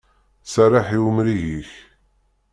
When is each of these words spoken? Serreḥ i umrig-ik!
Serreḥ 0.53 0.87
i 0.97 0.99
umrig-ik! 1.07 1.71